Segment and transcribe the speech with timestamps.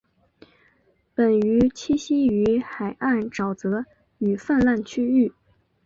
[1.13, 3.85] 本鱼栖息于海岸沼泽
[4.17, 5.31] 与泛滥区域。